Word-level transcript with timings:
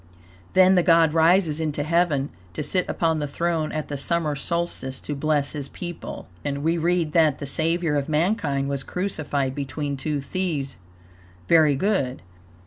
Then 0.53 0.73
the 0.73 0.81
God 0.81 1.13
rises 1.13 1.59
into 1.59 1.83
heaven, 1.83 2.31
to 2.53 2.63
sit 2.63 2.89
upon 2.89 3.19
the 3.19 3.27
throne 3.27 3.71
at 3.71 3.87
the 3.87 3.97
summer 3.97 4.35
solstice, 4.35 4.99
to 5.01 5.13
bless 5.13 5.51
his 5.51 5.69
people. 5.69 6.27
We 6.43 6.75
read, 6.79 7.11
that, 7.11 7.37
the 7.37 7.45
Savior 7.45 7.95
of 7.97 8.09
mankind 8.09 8.67
was 8.67 8.81
crucified 8.81 9.53
between 9.53 9.97
two 9.97 10.19
thieves. 10.19 10.79
Very 11.47 11.75
good. 11.75 12.23